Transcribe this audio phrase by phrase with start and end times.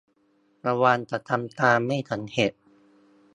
[0.67, 2.51] ระวังจะทำการไม่สำเร็จ